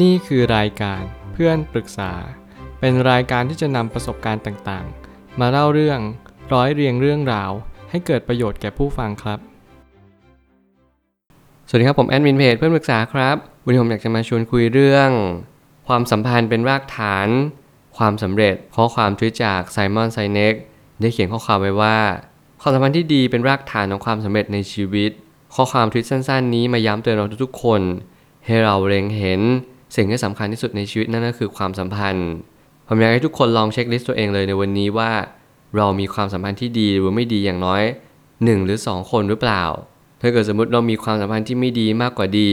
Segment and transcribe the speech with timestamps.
[0.00, 2.12] นี่คือรายการเพื่อนปรึกษา
[2.80, 6.00] เป็นรายการที่จะนำประสบการณ์ต่างๆ มาเล่าเรื่อง
[6.52, 7.50] ร้อยเรียงเรื่องราว
[7.90, 9.38] ให้เกิดประโยชน์แก่ผู้ฟังครับ
[11.68, 15.10] สวัสดีครับผมแอดมินเพจเพื่อนปรึกษาครับวันนี้ผมอยากจะมาชวนคุยเรื่อง
[15.88, 17.28] ความสัมพันธ์เป็นรากฐาน
[17.96, 20.54] ความสำเร็จข้อความทวิตจากไซมอนไซเน็ก
[21.00, 21.98] ได้เขียนข้อความไว้ว่า
[22.60, 25.10] ความสัมพันธ์ที่ดีเป็นรากฐานของความสำเร็จในชีวิต
[25.54, 27.80] ข้อความทวิตสั้น ๆ นี้มาย้ำเตือนเราทุกๆคน
[28.46, 29.42] ให้เราเล็งเห็น
[29.94, 32.28] สิ่งที่สำคัญที่สุดในชีวิตนั่นก็คือความสัมพันธ์
[32.88, 35.10] ผมอยากให้ทุกคนลองเช็คลิสต์ตัวเองเลยในวันนี้ว่า
[35.76, 37.82] เรามีความสัมพันธ์ที่ดีหรือไม่ดีอย่างน้อย
[38.24, 39.64] 1 หรือ 2 คนหรือเปล่า
[40.20, 42.50] ถ้าเกิดสมมติเรามีความสัมพันธ์ที่ไม่ดีมากกว่าดี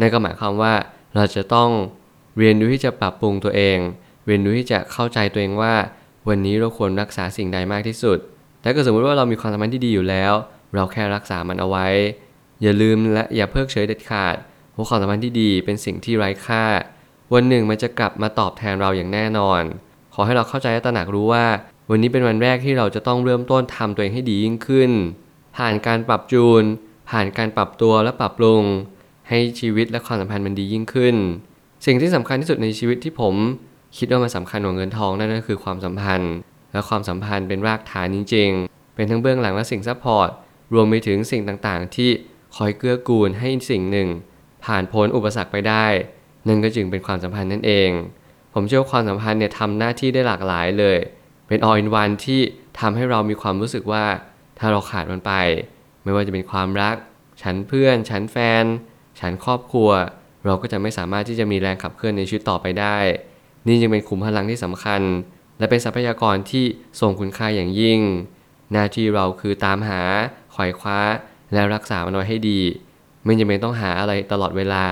[0.00, 0.74] นั่นก็หมายความว่า
[1.14, 1.70] เราจะต้อง
[2.38, 3.78] เรียนรู้ที่จะปรับปรุงตัวเอง
[4.26, 5.74] เรียนรู้ที่จะเข้าใจตัวเองว่า
[6.28, 8.18] วันนี้เราควรรักษาสิ่งใดมากที่สุด
[8.62, 10.32] ถ้าเกิดสมมติว่าเรามีความสัมพันธ์ที่ดีอยู่แล้ว
[10.74, 11.86] เราแค่รักษามันเอาไว้
[12.62, 14.36] อย่าลืมและอย่าเพิกเฉยเด็ดขาด
[14.78, 16.64] เพราความสัมพันธ์ที่ดีเป็นสิ่งที่ไร้ค่า
[17.34, 19.62] วันหนึ่งมันจะกลับมาตอบแทนเราอย่างแน่นอน
[20.14, 21.46] ขอให้เราเข้าใจและตระหนักรู้ว่า
[21.90, 24.90] วันนี้เป็นวันแรกที่เราจะต้องเริ่มต้นทำตัวเองให้ดียิ่งขึ้น
[25.56, 26.62] ผ่านการปรับจูน
[27.10, 28.62] ผ่านการปรับตัวและปรับปรุง
[29.28, 31.16] ให้ชีวิตและความสัมพันธ์มันดียิ่งขึ้น
[31.86, 33.34] สิ่งที่สำคัญที่สุดในชีวิตที่ผม
[33.98, 36.34] คิดว่ามันสำคัญกว่าเงินทองนั่นก็คือความสัมพันธ์
[36.72, 40.28] และความสัมพันธ์เป็นรากฐานจริง ๆ เป็นทั้งเบื้องหลังและสิ่ง support
[40.74, 42.10] รวมไปถึงสิ่งต่างๆ ที่
[42.56, 44.08] คอยเกื้อกูลให้สิ่งหนึ่ง
[44.68, 45.86] ผ่านพ้นอุปสรรคไปได้
[46.48, 47.90] นั่นก็จึงเป็นความสัมพันธ์นั่นเอง
[48.54, 50.98] ผมเชื่อว่าความสัมพันธ์เนี่ยทำหน้าที่ได้หลากหลายเลย
[51.48, 52.40] เป็น all in one ที่
[52.80, 54.04] ทำให้เรามีความรู้สึกว่า
[54.58, 55.32] ถ้าเราขาดมันไป
[56.04, 56.96] ไม่ว่าจะเป็นความรัก
[57.42, 58.64] ฉันเพื่อน ฉันแฟน
[59.20, 59.90] ฉันครอบครัว
[60.44, 62.98] เราก็จะไม่สามารถที่จะมีแรงขับเคลื่อนในชีวิตต่อไปได้
[63.66, 65.00] นี่จึงเป็นขุมพลังที่สำคัญ
[65.58, 66.64] และเป็นทรัพยากรที่
[67.00, 68.00] ทรงคุณค่าอย่างยิ่ง
[68.72, 70.00] หน้าที่เราคือตามหา
[70.54, 70.98] ขวายคว้า
[71.52, 72.60] และรักษามันไว้ให้ดี
[73.28, 74.84] ไม่จำเป็นต้องหาอะไรตลอดเวลา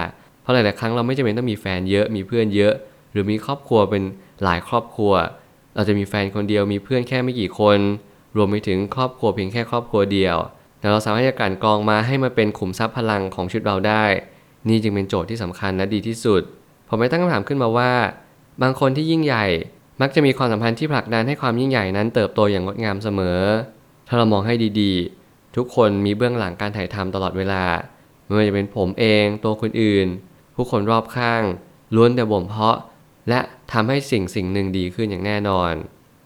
[0.43, 2.73] เพราะหลายๆครั้งเราไม่จำเป็นต้องมีแฟนเยอะมีเพื่อนเยอะ
[3.13, 4.03] หรือมีครอบครัวเป็น
[4.45, 5.13] หลายครอบครัว
[5.75, 7.79] เราจะมีแฟนคนเดียวมีเพื่อนแค่ไม่กี่คน
[8.37, 10.37] รวมไปถึงครอบครัวเพียงแค่ครอบครัวเดียว
[10.79, 14.05] แต่เราสามารถจะกลั่นกรองมาให้มันเป็นขุมทรัพย์พลังของชีวิตเราได้
[14.69, 16.43] นี่จึงเป็นโจทย์ที่สำคัญและดีที่สุด
[16.89, 17.93] ผมไม่ตั้งคำถามขึ้นมาว่า
[18.63, 19.47] บางคนที่ยิ่งใหญ่
[20.01, 23.41] มักจะมีความสัมพันธ์ที่ผลักดันให้ความยิ่งใหญ่นั้นเติบโตอย่างงดงามเสมอ
[24.09, 27.63] ถ้าเรามองให้ดีๆ ทุกคนมีเบื้องหลังการถ่ายทำตลอดเวลา
[28.27, 30.07] ไม่ว่าจะเป็นผมเองตัวคนอื่น
[30.55, 31.43] ผู้คนรอบข้าง
[31.95, 32.79] ล้วนแต่บ่มเพาะ
[33.29, 33.41] และ
[33.73, 35.73] ทำให้สิ่งสิ่งหนึ่งดีขึ้นอย่างแน่นอน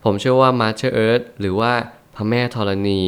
[0.04, 1.72] ผมเชื่อว่า Mother Earth หรือว่า
[2.16, 3.00] พระแม่ธรณี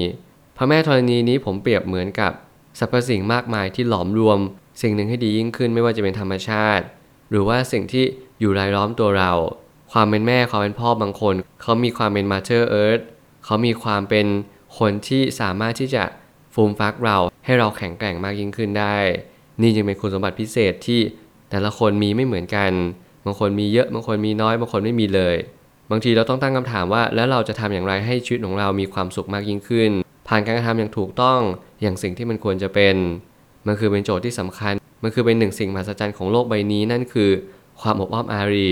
[0.56, 2.32] พระแม่ธรณีนี้ผมเปรียบเหมือนกับ
[2.78, 4.38] สรรพสิ่งมากมายที่หลอมรวม
[4.82, 6.84] สิ่งหนึ่งให้ดียิ่งขึ้นไม่ว่าจะเป็นธรรมชาติ
[7.30, 8.04] หรือว่าสิ่งที่
[8.40, 9.32] อยู่รายล้อมตัวเรา
[9.92, 13.02] ความเป็นแม่ความเป็นพ่อบางคน เขามีความเป็น Mother Earth
[13.44, 14.26] เขามีความเป็น
[14.78, 16.04] คนที่สามารถที่จะ
[16.54, 18.96] ฟูมฟักเราให้เราแข็งแกร่งมากยิ่งขึ้นได้
[19.62, 21.00] นี่จึงเป็นคุณสมบัติพิเศษที่
[21.50, 22.72] แต่ละคนมีไม่เหมือนกัน
[23.24, 25.36] บางคนมีเยอะ บางคนมีน้อย บางคนไม่มีเลย
[25.90, 29.90] บางทีเราต้องตั้งคำถามว่า แล้วเราจะทำอย่างไรให้ชีวิตของเรามีความสุขมากยิ่งขึ้น
[30.28, 31.40] ผ่านการกระทำอย่างถูกต้อง
[31.82, 32.96] อย่างสิ่งที่มันควรจะเป็น
[33.66, 37.30] มันคือเป็นโจทย์ที่สำคัญ มันคือเป็นหนึ่งสิ่งมหัศจรรย์ของโลกใบนี้ นั่นคือ
[37.80, 38.70] ความอบอ้อมอารี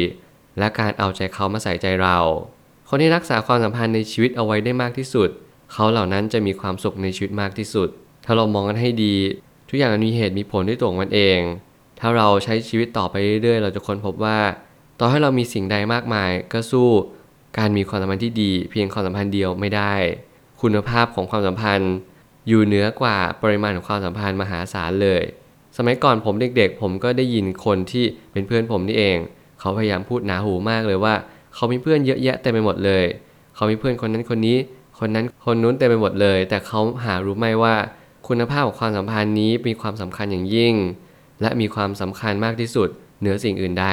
[0.59, 2.19] และการเอาใจเขามาใส่ใจเรา
[2.89, 5.31] คนที่รักษาความสัมพันธ์ในชีวิตเอาไว้ได้มากที่สุด
[5.73, 7.89] เขาเหล่านั้นจะมีความสุขในชีวิตมากที่สุด
[8.25, 9.15] ถ้าเรามองกันให้ดี
[9.69, 11.41] ทุกอย่างมันมีเหตุมีผลด้วยตัวมันเอง
[12.01, 14.39] ถ้าเราใช้ชีวิตต่อไปเรื่อยๆ เราจะค้นพบว่า
[15.01, 16.89] ต่อให้เรามีสิ่งใดมากมายก็สู้
[17.59, 19.95] การมีความสัมพันธ์ที่ดี เพียงความสัมพันธ์เดียวไม่ได้
[20.63, 21.93] คุณภาพของความสัมพันธ์
[22.49, 25.23] อยู่เหนือกว่าปริมาณของความสัมพันธ์มหาศาลเลย
[25.77, 29.19] สมัยก่อนผมเด็กๆ ผมก็ได้ยินคนที่เป็นเพื่อนผมนี่เอง
[29.61, 31.15] เขาพยายามพูดหนาหูมากเลยว่า
[31.55, 33.05] เขามีเพื่อนเยอะแยะเต็มไปหมดเลย
[33.55, 34.57] เขามีเพื่อนคนนั้นคนนี้
[35.01, 37.75] คนนั้นคนนู้นเต็มไปหมดเลย แต่เขาหารู้ไหมว่า
[38.29, 40.75] คุณภาพของความสัมพันธ์นี้มีความสำคัญอย่างยิ่ง
[41.43, 42.89] และมีความสำคัญมากที่สุด
[43.21, 43.87] เหนือสิ่งอื่นใด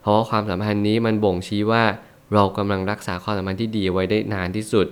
[0.00, 1.84] เพราะว่าความสัมพันธ์นี้มันบ่งชี้ว่า
[2.34, 4.86] เรากำลังรักษาความสัมพันธ์ที่ดีไว้ได้นานที่สุด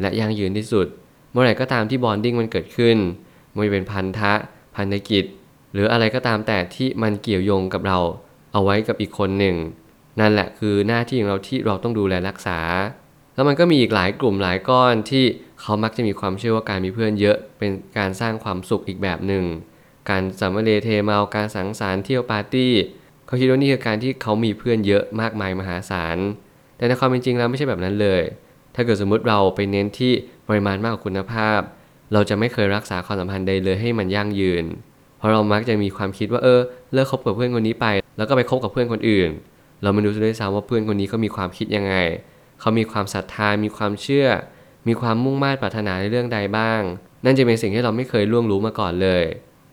[0.00, 0.86] และยั่งยืนที่สุด
[1.32, 2.96] เมื่อไหร่ก็ตามที่บอนดิ้งมันเกิดขึ้น
[3.50, 4.32] ไม่ว่าจะเป็นพันธะ
[4.76, 5.24] พันธกิจ
[5.72, 7.98] หรืออะไรก็ตามแต่ที่มันเกี่ยวโยงกับเรา
[8.52, 9.56] เอาไว้กับอีกคนหนึ่ง
[10.20, 12.58] นั่นแหละคือหน้าที่ของเราที่เราต้องดูแลรักษา
[13.34, 15.24] แล้วมันก็มีอีกหลายกลุ่มหลายก้อนที่
[15.60, 19.44] เขามักจะมีความเชื่อว่าการมีเพื่อนเยอะเป็นการสร้างความสุขอีกแบบหนึ่ง
[20.10, 22.72] การสำมะเลเทเมาการสังสรรค์เที่ยวปาร์ตี้
[23.26, 26.18] เขาคิดว่านี่คือการที่เขามีเพื่อนเยอะมากมายมหาศาล
[26.76, 28.22] แต่ในความเป็นจริงแล้วไม่ใช่แบบนั้นเลย
[28.74, 30.12] ถ้าเกิดสมมุติเราไปเน้นที่
[30.48, 31.60] ปริมาณมากกว่าคุณภาพ
[32.12, 34.64] เราจะไม่เคยรักษาความสัมพันธ์ใดเลยให้มันยั่งยืน
[35.18, 36.60] เพราะเรามักจะมีความคิดว่าเออ
[36.92, 37.86] เลิกคบกับเพื่อนคนนี้ไป
[38.16, 39.30] แล้วก็ไปคบกับเพื่อนคนอื่น
[39.82, 41.94] เราไม่รู้ด้วยซ้ำว่าเพื่อนคนนี้เขามีความคิดยังไง
[42.60, 44.28] เขามีความศรัทธา มีความเชื่อ
[44.88, 46.80] มีความมุ่งมั่นปรารถนาในเรื่องใดบ้าง
[47.24, 49.24] นั่นจะเป็นสิ่งที่เราไม่เคยล่วงรู้มาก่อนเลย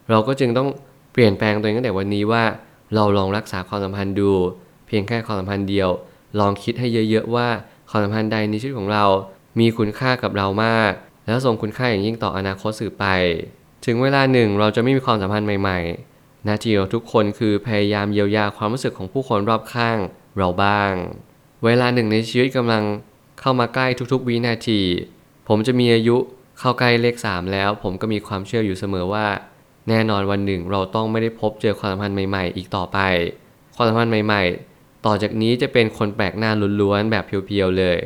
[0.10, 0.70] เราก็จึงต้อง
[1.14, 2.44] เปลี่ยนแปลงตัวเองตั้งแต่วันนี้ว่า
[2.96, 4.32] เราลองรักษาความสัมพันธ์ดู
[4.88, 5.90] เพียงแค่ความสัมพันธ์เดียว
[6.40, 7.48] ลองคิดให้เยอะๆว่า
[7.90, 9.06] ความสัมพันธ์ใดในชีวิตของเรา
[9.60, 10.92] มีคุณค่ากับเรามาก
[11.26, 13.06] แล้วส่งคุณค่าอย่างยิ่งต่ออนาคตสืบไป
[13.86, 19.98] ถึงเวลาหนึ่งเราจะไม่มีความสัมพันธ์ใหม่ๆหน้าที่ของทุกคนคือพยายามเยียวยาความรู้สึกของผู้คนรอบข้าง
[20.38, 20.94] เราบ้าง
[21.66, 22.84] เวลาหนึ่งในชีวิตกำลัง
[23.40, 24.82] เข้ามาใกล้ทุกๆวินาที
[25.48, 26.18] ผมจะมีอายุ
[26.60, 29.26] เข้าใกล้เลขสามแล้ว ผมก็มีความเชื่ออยู่เสมอว่า
[29.90, 33.00] แน่นอนวันหนึ่งเราต้องไม่ได้พบเจอความสัมพันธ์ใหม่ๆ อีกต่อไป
[33.76, 34.44] ความสัมพันธ์ใหม่
[34.74, 37.98] ๆ ต่อจากนี้จะเป็นคนแปลกหน้าล้วนๆแบบเพียวๆเลย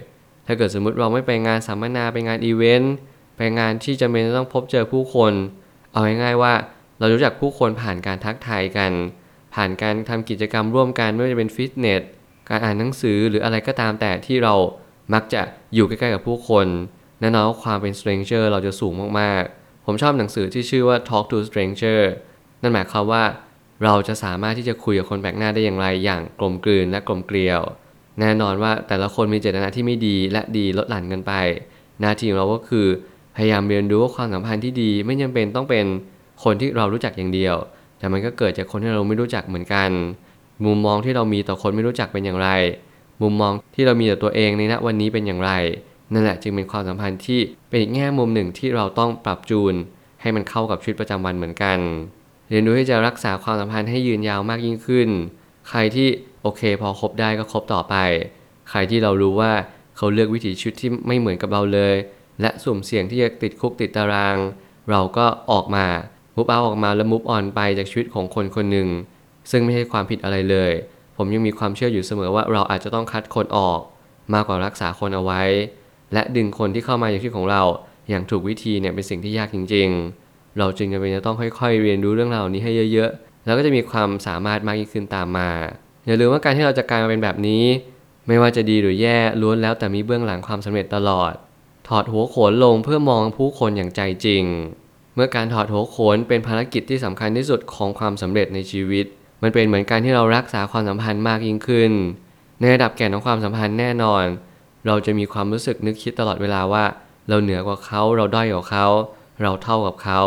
[0.45, 2.93] ถ้าเกิดสมมติเราไม่ไปงานสัมมนาไปงานอีเวนต์
[3.37, 5.33] ไปงานที่จำเป็นต้องพบเจอผู้คน
[5.91, 6.53] เอาง่ายๆว่า
[6.99, 8.91] เรารู้จักผู้คนผ่านการทักทายกัน
[9.53, 12.01] ผ่านการทำกิจกรรมร่วมกันไม่ว่าจะเป็นฟิตเนส
[12.49, 14.53] การอ่านหนังสือหรืออะไรก็ตามแต่ที่เรา
[15.13, 15.41] มักจะ
[15.73, 16.67] อยู่ใกล้ๆกับผู้คน
[17.21, 21.99] แน่นอนว่าความเป็น stranger เราจะสูงมากๆ ผมชอบหนังสือที่ชื่อว่า Talk to Stranger
[22.61, 23.23] นั่นหมายความว่า
[23.83, 27.61] เราจะสามารถที่จะคุยกับคนแปลกหน้าได้อย่างไรอย่างกลมกลืนและกลมเกลียว
[28.19, 31.33] แน่นอนว่าแต่ละคนมีเจตนาที่ไม่ดีและดีลดหลั่นกันไป
[32.01, 32.87] หน้าที่ของเราก็คือ
[33.35, 35.85] พยายามเรียนรู้ว่าความสัมพันธ์ที่ดีไม่จำเป็นต้องเป็น
[36.43, 37.55] คนที่เรารู้จักอย่างเดียว
[37.99, 39.89] แต่มันก็เกิดจากคนที่เราไม่รู้จักเหมือนกัน
[40.65, 42.49] มุมมองที่เรามีต่อคนไม่รู้จักเป็นอย่างไร
[43.21, 45.51] มุมมองที่เรามีต่อตัวเองในณวันนี้เป็นอย่างไร
[46.13, 49.73] นั่นแหละจึงเป็นความสัมพันธ์ที่เป็นอีกแง่มุมหนึ่งที่เราต้องปรับจูน
[50.21, 51.77] ให้มันเข้ากับชีวิตประจำวันเหมือนกัน
[52.49, 55.09] เรียนรู้ที่จะรักษาความสัมพันธ์ให้ยืนยาวมากยิ่งขึ้น
[55.69, 56.07] ใครที่
[56.41, 57.95] โอเค พอคบได้ก็คบต่อไป
[58.69, 59.51] ใครที่เรารู้ว่า
[59.97, 61.95] เขาเลือกวิถีชีวิตที่ไม่เหมือนกับเราเลย
[62.41, 64.37] และสุ่มเสี่ยงที่จะติดคุกติดตาราง
[64.91, 65.85] เราก็ออกมา
[66.35, 68.87] มุบเอาออกมาแล้วมุบออนไปจากชีวิตของคนคนหนึ่ง
[69.51, 70.71] ซึ่งไม่ใช่ความผิดอะไรเลย
[71.17, 73.79] ผมยังมีความเชื่ออยู่เสมอว่าเราอาจจะต้องคัดคนออก
[74.33, 75.41] มากกว่ารักษาคนเอาไว้
[76.13, 77.61] และดึงคนที่เข้ามาอย่างชีวิตของเรา
[78.09, 79.89] อย่างถูกวิธีเนี่ยเป็นสิ่งที่ยากจริง
[80.23, 85.49] ๆ เราจึงจำเป็นจะต้องค่อย ๆ เรียนรู้เรื่องราวนี้ให้เยอะ ๆ แล้วก็จะมีความสามารถมากยิ่งขึ้นตามมา
[86.05, 87.63] อย่าลืมว่าการที่เราจะกลายมาเป็นแบบนี้
[88.27, 91.33] ไม่ว่าจะดีหรือแย่ล้วนแล้วแต่มีเบื้องหลังความสำเร็จตลอด
[91.87, 94.43] ถอดหัวโขนลงเพื่อมองผู้คนอย่างใจจริง
[95.15, 99.05] เมื่อการถอดหัวโขนเป็นภารกิจที่สำคัญที่สุดของความสำเร็จในชีวิต
[99.45, 101.91] มันเป็นเหมือนการที่เรารักษาความสัมพันธ์มากยิ่งขึ้น
[102.59, 104.23] ในระดับแก่นของความสัมพันธ์แน่นอน
[104.87, 106.85] เราจะมีความรู้สึกนึกคิดตลอดเวลาว่า
[107.29, 108.87] เราเหนือกว่าเขาเราด้อยกว่าเขา
[109.41, 110.21] เราเท่ากับเขา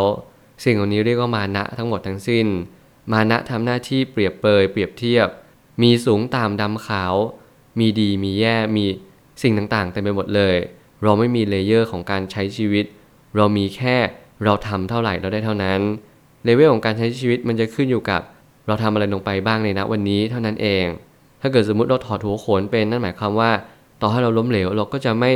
[0.63, 2.47] สิ่งเหล่านี้เรียกว่ามานะทั้งหมดทั้งสิ้น
[3.11, 5.27] มานะทำหน้าที่เปรียบเปยเปรียบเทียบ
[5.81, 7.13] มีสูงต่ำดำขาว
[7.79, 8.85] มีดีมีแย่มี
[9.41, 10.55] สิ่งต่างๆเต็มไปหมดเลย
[11.03, 12.85] เราไม่มี layer ของการใช้ชีวิต
[13.35, 13.97] เรามีแค่
[14.43, 15.79] เราทำเท่าไหร่เราได้เท่านั้น
[16.43, 18.21] เลเวลของการใช้ชีวิตมันจะขึ้นอยู่กับ
[18.69, 20.85] เราทำอะไรลงไปบ้างในณวันนี้เท่านั้นเอง
[21.41, 23.51] ถ้าเกิดสมมติเราถอดหัวโขนเป็นนั่นหมายความว่า
[24.01, 25.31] ต่อให้เราล้มเหลวเราก็จะไม่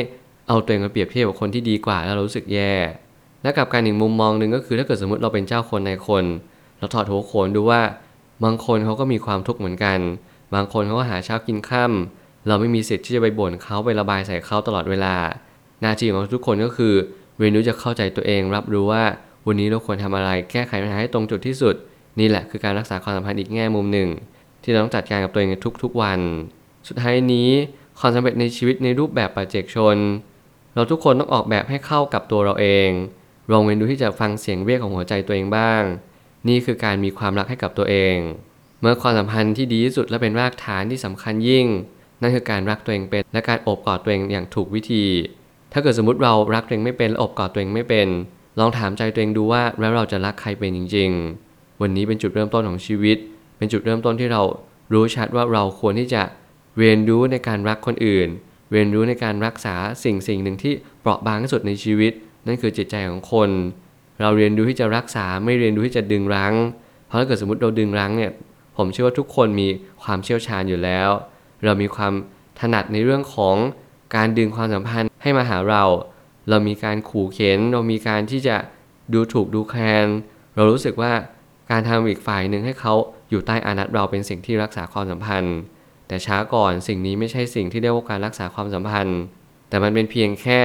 [0.47, 2.74] เอาตัวเองมาเปรียบเทียบกับคนที่ดีกว่าแล้วเรารู้สึกแย่
[3.44, 6.24] และกับการอีกมุมมองหนึ่งก็คือถ้าเกิดสมมติเราเป็นเจ้าคนในคน
[6.80, 7.81] เราถอดหัวโขนดูว่า
[8.44, 10.00] บางคนเขาก็มีความทุกข์เหมือนกัน
[10.53, 15.15] บางคนเขาก็หาเช้ากินค่ำเราไม่มีสิทธิ์ที่จะไปบ่นเขาไประบายใส่เขาตลอดเวลา
[15.81, 16.94] หน้าที่ของทุกคนก็คือ
[17.38, 19.03] เรียนรู้จะเข้าใจตัวเองรับรู้ว่า
[19.47, 21.75] วันนี้เราควรทำอะไรแก้ไขปัญหาให้ตรงจุดที่สุด
[22.19, 24.10] นี่แหละคือการรักษาความสัมพันธ์อีกแง่มุมหนึ่ง
[24.63, 26.19] ที่เราต้องจัดการกับตัวเองในทุกๆวัน
[26.88, 27.50] สุดท้ายนี้
[28.00, 29.98] ความสำเร็จในชีวิตในรูปแบบปัจเจกชน
[30.75, 32.89] เราทุกคนต้องออกแบบให้เข้ากับตัวเราเอง
[33.51, 35.81] ลองเรียนรู้ที่จะฟังเสียงเรียกของหัวใจตัวเองบ้าง
[36.48, 38.18] นี่คือการมีความรักให้กับตัวเอง
[38.81, 41.66] เมื่อความสัมพันธ์ที่ดีที่สุดและเป็นรากฐานที่สำคัญยิ่ง
[42.21, 45.06] นั่นคือการรักตัวเองเป็น และการอบกอดตัวเองอย่างถูกวิธี
[45.73, 48.07] ถ้าเกิดสมมติเรารักตัวเองไม่เป็นและอบกอดตัวเองไม่เป็น
[48.59, 51.53] ลองถามใจตัวเองดูว่าแล้วเราจะรักใครเป็นจริง ๆ
[51.83, 53.18] วันนี้เป็นจุดเริ่มต้นของชีวิต
[53.57, 54.42] เป็นจุดเริ่มต้นที่เรา
[54.94, 56.23] รู้ชัดว่าเราควรที่จะ
[56.80, 58.28] เรียนรู้ในการรักคนอื่น
[58.71, 62.11] เรียนรู้ในการรักษาสิ่งสิ่งหนึ่งที่เปราะบางที่สุดในชีวิต
[62.47, 63.49] นั่นคือจิตใจของคน
[64.21, 66.54] เราเรียนรู้ที่จะรักษาไม่เรียนรู้ที่จะดึงรั้ง
[67.07, 68.31] เพราะถ้าเกิดสมมติเราดึงรั้งเนี่ย
[68.78, 69.68] ผมเชื่อว่าทุกคนมี
[70.04, 71.09] ความเชี่ยวชาญอยู่แล้ว
[71.63, 72.13] เรามีความ
[72.59, 73.56] ถนัดในเรื่องของ
[74.16, 75.83] การดึงความสัมพันธ์ให้มาหาเรา
[76.49, 78.56] เรามีการขู่เข็น เรามีการที่จะ
[79.13, 80.07] ดูถูกดูแคลน
[80.56, 81.11] เรารู้สึกว่า
[81.71, 82.93] การทำอีกฝ่ายหนึ่งให้เขา
[83.29, 85.57] อยู่ใต้อานัตเราเป็นสิ่งที่รักษาความสัมพันธ์
[86.07, 89.19] แต่ช้าก่อนสิ่งนี้ไม่ใช่สิ่งที่เรียกว่าการรักษาความสัมพันธ์
[89.69, 90.61] แต่มันเป็นเพียงแค่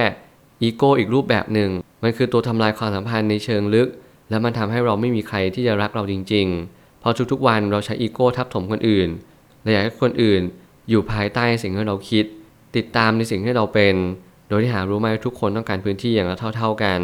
[0.61, 1.69] อีโก้อีกรูปแบบหนึ่ง
[2.03, 3.89] มันคือตัวทำลายความสัมพันธ์ในเชิงลึก
[4.29, 9.09] และมันทำให้เราไม่มีใครที่จะรักเราจริงๆ เพราะทุกๆวันเราใช้อีโก้ทับถมคนอื่น
[9.63, 10.41] และอยากให้คนอื่น
[10.89, 12.25] อยู่ภายใต้สิ่งที่เราคิด
[12.75, 13.95] ติดตามในสิ่งที่เราเป็น
[14.49, 16.99] โดยที่หารู้ไหมทุกคนต้องการพื้นที่อย่างละเท่าๆกัน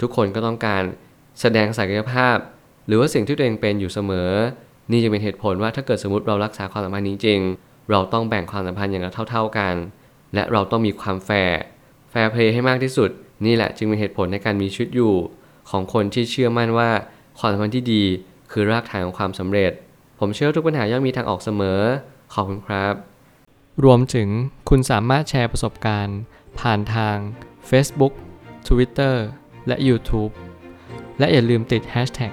[0.00, 0.82] ทุกคนก็ต้องการ
[1.40, 2.36] แสดงศักยภาพ
[2.86, 4.30] หรือว่าสิ่งที่ตัวเองเป็นอยู่เสมอ
[4.90, 7.40] นี่จะเป็นเหตุผลว่าถ้าเกิดสมมติเรารักษาความสัมพันธ์นี้จริง
[7.90, 9.74] เราต้องแบ่งความสัมพันธ์อย่างละเท่า ๆกัน
[10.34, 13.10] และเราต้องมีความ fair fair play ให้มากที่สุด
[13.46, 15.14] นี่แหละจึงเป็นเหตุผลในการมีชีวิตอยู่
[15.70, 16.90] ของคนที่เชื่อมั่นว่า
[17.38, 18.04] ความสัมพันธ์ที่ดี
[18.52, 19.72] คือรากฐานของความสำเร็จ
[20.18, 21.80] ผมเชื่อทุกปัญหาย่อมมีทางออกเสมอ
[22.34, 22.94] ขอบคุณครับ
[23.84, 24.28] รวมถึง
[24.68, 26.18] คุณสามารถแชร์ประสบการณ์
[26.60, 27.16] ผ่านทาง
[27.70, 28.12] Facebook
[28.68, 29.14] Twitter
[29.66, 30.32] และ YouTube
[31.18, 32.32] และอย่าลืมติด hashtag